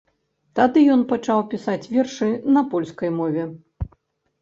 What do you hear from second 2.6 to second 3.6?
польскай мове.